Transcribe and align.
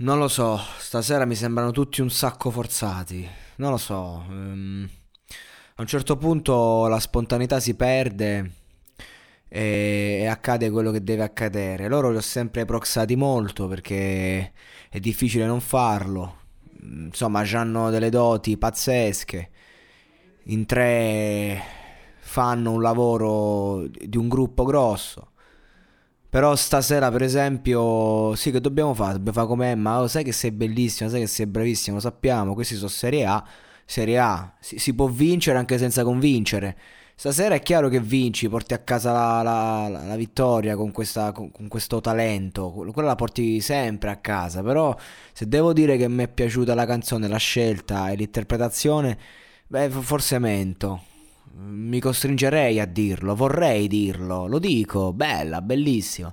Non 0.00 0.18
lo 0.18 0.28
so, 0.28 0.58
stasera 0.78 1.26
mi 1.26 1.34
sembrano 1.34 1.72
tutti 1.72 2.00
un 2.00 2.08
sacco 2.10 2.50
forzati. 2.50 3.28
Non 3.56 3.70
lo 3.70 3.76
so. 3.76 4.24
ehm, 4.30 4.88
a 5.76 5.82
un 5.82 5.86
certo 5.86 6.16
punto 6.16 6.86
la 6.86 6.98
spontaneità 6.98 7.60
si 7.60 7.74
perde 7.74 8.50
e, 9.48 10.20
e 10.22 10.26
accade 10.26 10.70
quello 10.70 10.90
che 10.90 11.02
deve 11.04 11.22
accadere. 11.22 11.86
Loro 11.88 12.10
li 12.10 12.16
ho 12.16 12.20
sempre 12.22 12.64
proxati 12.64 13.14
molto 13.16 13.68
perché 13.68 14.52
è 14.88 14.98
difficile 15.00 15.44
non 15.46 15.60
farlo. 15.60 16.38
Mm, 16.82 17.06
Insomma, 17.06 17.40
hanno 17.52 17.90
delle 17.90 18.08
doti 18.10 18.56
pazzesche. 18.56 19.50
In 20.44 20.64
tre 20.66 21.62
fanno 22.20 22.72
un 22.72 22.80
lavoro 22.82 23.86
di 23.86 24.16
un 24.16 24.28
gruppo 24.28 24.64
grosso. 24.64 25.32
Però 26.30 26.54
stasera, 26.54 27.10
per 27.10 27.22
esempio, 27.22 28.34
sì, 28.36 28.50
che 28.52 28.60
dobbiamo 28.60 28.94
fare? 28.94 29.14
Dobbiamo 29.14 29.32
fare 29.32 29.46
come 29.48 29.70
Emma. 29.72 30.00
Oh, 30.00 30.06
sai 30.06 30.22
che 30.24 30.32
sei 30.32 30.52
bellissima, 30.52 31.10
sai 31.10 31.20
che 31.20 31.26
sei 31.26 31.46
bravissima, 31.46 31.96
lo 31.96 32.00
sappiamo. 32.02 32.54
Questi 32.54 32.76
sono 32.76 32.88
Serie 32.88 33.24
A. 33.26 33.44
Serie 33.84 34.18
A. 34.18 34.54
Si, 34.60 34.78
si 34.78 34.94
può 34.94 35.06
vincere 35.08 35.58
anche 35.58 35.76
senza 35.78 36.04
convincere. 36.04 36.76
Stasera 37.16 37.54
è 37.56 37.60
chiaro 37.60 37.88
che 37.88 38.00
vinci, 38.00 38.48
porti 38.48 38.72
a 38.74 38.78
casa 38.78 39.12
la, 39.12 39.42
la- 39.42 39.88
la- 39.88 40.04
la 40.04 40.16
vittoria 40.16 40.76
con, 40.76 40.90
questa- 40.92 41.32
con- 41.32 41.50
con 41.50 41.68
questo 41.68 42.00
talento. 42.00 42.70
Quella 42.70 43.08
la 43.08 43.14
porti 43.16 43.60
sempre 43.60 44.10
a 44.10 44.16
casa. 44.16 44.62
Però, 44.62 44.96
se 45.32 45.48
devo 45.48 45.72
dire 45.72 45.96
che 45.96 46.08
mi 46.08 46.22
è 46.24 46.28
piaciuta 46.28 46.74
la 46.74 46.86
canzone, 46.86 47.26
la 47.28 47.36
scelta 47.38 48.08
e 48.10 48.14
l'interpretazione, 48.16 49.18
beh, 49.66 49.90
forse 49.90 50.38
mento. 50.38 51.02
Mi 51.52 51.98
costringerei 51.98 52.78
a 52.78 52.86
dirlo, 52.86 53.34
vorrei 53.34 53.88
dirlo, 53.88 54.46
lo 54.46 54.58
dico, 54.58 55.12
bella, 55.12 55.60
bellissima. 55.60 56.32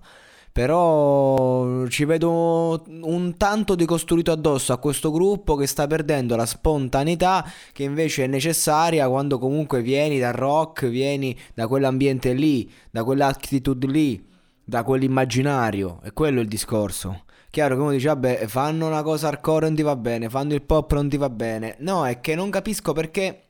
Però 0.52 1.86
ci 1.88 2.06
vedo 2.06 2.84
un 2.88 3.36
tanto 3.38 3.76
di 3.76 3.86
costruito 3.86 4.32
addosso 4.32 4.74
a 4.74 4.80
questo 4.80 5.12
gruppo 5.12 5.56
che 5.56 5.68
sta 5.68 5.86
perdendo 5.86 6.36
la 6.36 6.48
spontaneità 6.48 7.46
che 7.74 7.84
invece 7.84 8.24
è 8.24 8.28
necessaria 8.28 9.08
quando 9.08 9.38
comunque 9.38 9.84
vieni 9.84 10.18
dal 10.18 10.34
rock, 10.34 10.88
vieni 10.88 11.38
da 11.54 11.68
quell'ambiente 11.68 12.34
lì, 12.34 12.72
da 12.90 13.04
quell'attitude 13.04 13.88
lì, 13.88 14.26
da 14.64 14.84
quell'immaginario. 14.84 16.00
E 16.04 16.12
quello 16.14 16.40
è 16.40 16.42
il 16.42 16.48
discorso. 16.48 17.26
Chiaro 17.52 17.76
che 17.76 17.82
uno 17.82 17.92
dice, 17.92 18.08
vabbè, 18.08 18.48
fanno 18.48 18.88
una 18.88 19.04
cosa 19.04 19.28
hardcore 19.28 19.68
non 19.68 19.76
ti 19.76 19.82
va 19.82 19.96
bene, 19.96 20.30
fanno 20.30 20.54
il 20.54 20.64
pop 20.64 20.94
non 20.94 21.10
ti 21.10 21.18
va 21.18 21.30
bene. 21.30 21.76
No, 21.80 22.06
è 22.06 22.20
che 22.20 22.36
non 22.36 22.50
capisco 22.50 22.94
perché 22.94 23.47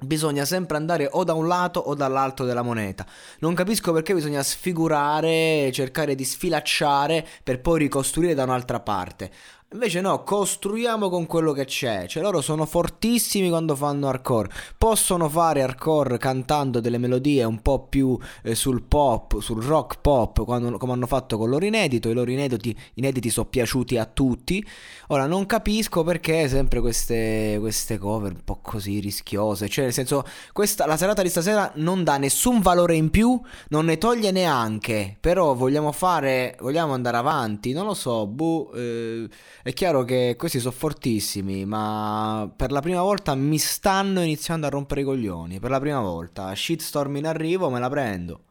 bisogna 0.00 0.44
sempre 0.44 0.76
andare 0.76 1.08
o 1.10 1.24
da 1.24 1.34
un 1.34 1.46
lato 1.46 1.80
o 1.80 1.94
dall'altro 1.94 2.44
della 2.44 2.62
moneta. 2.62 3.06
Non 3.40 3.54
capisco 3.54 3.92
perché 3.92 4.14
bisogna 4.14 4.42
sfigurare, 4.42 5.70
cercare 5.72 6.14
di 6.14 6.24
sfilacciare 6.24 7.26
per 7.42 7.60
poi 7.60 7.78
ricostruire 7.80 8.34
da 8.34 8.44
un'altra 8.44 8.80
parte. 8.80 9.30
Invece 9.70 10.00
no, 10.00 10.22
costruiamo 10.22 11.10
con 11.10 11.26
quello 11.26 11.52
che 11.52 11.66
c'è. 11.66 12.06
Cioè 12.06 12.22
loro 12.22 12.40
sono 12.40 12.64
fortissimi 12.64 13.50
quando 13.50 13.76
fanno 13.76 14.08
hardcore. 14.08 14.48
Possono 14.78 15.28
fare 15.28 15.60
hardcore 15.60 16.16
cantando 16.16 16.80
delle 16.80 16.96
melodie 16.96 17.44
un 17.44 17.60
po' 17.60 17.80
più 17.86 18.18
eh, 18.44 18.54
sul 18.54 18.80
pop, 18.82 19.40
sul 19.40 19.62
rock 19.62 20.00
pop, 20.00 20.42
quando- 20.46 20.78
come 20.78 20.92
hanno 20.94 21.06
fatto 21.06 21.36
con 21.36 21.50
loro 21.50 21.66
inedito. 21.66 22.08
I 22.08 22.14
loro 22.14 22.30
inediti, 22.30 22.74
inediti 22.94 23.28
sono 23.28 23.46
piaciuti 23.50 23.98
a 23.98 24.06
tutti. 24.06 24.66
Ora 25.08 25.26
non 25.26 25.44
capisco 25.44 26.02
perché 26.02 26.48
sempre 26.48 26.80
queste, 26.80 27.58
queste 27.60 27.98
cover 27.98 28.32
un 28.32 28.44
po' 28.44 28.60
così 28.62 29.00
rischiose. 29.00 29.68
Cioè, 29.68 29.84
nel 29.84 29.92
senso, 29.92 30.24
questa, 30.54 30.86
la 30.86 30.96
serata 30.96 31.20
di 31.20 31.28
stasera 31.28 31.70
non 31.74 32.04
dà 32.04 32.16
nessun 32.16 32.62
valore 32.62 32.94
in 32.94 33.10
più, 33.10 33.38
non 33.68 33.84
ne 33.84 33.98
toglie 33.98 34.30
neanche. 34.30 35.14
Però 35.20 35.52
vogliamo 35.52 35.92
fare, 35.92 36.56
vogliamo 36.60 36.94
andare 36.94 37.18
avanti. 37.18 37.72
Non 37.74 37.84
lo 37.84 37.92
so, 37.94 38.26
boh. 38.26 38.72
eh, 38.72 39.28
è 39.68 39.74
chiaro 39.74 40.02
che 40.02 40.34
questi 40.38 40.60
sono 40.60 40.72
fortissimi, 40.72 41.66
ma 41.66 42.50
per 42.56 42.72
la 42.72 42.80
prima 42.80 43.02
volta 43.02 43.34
mi 43.34 43.58
stanno 43.58 44.22
iniziando 44.22 44.66
a 44.66 44.70
rompere 44.70 45.02
i 45.02 45.04
coglioni. 45.04 45.60
Per 45.60 45.68
la 45.68 45.78
prima 45.78 46.00
volta, 46.00 46.54
shitstorm 46.54 47.16
in 47.16 47.26
arrivo, 47.26 47.68
me 47.68 47.78
la 47.78 47.90
prendo. 47.90 48.44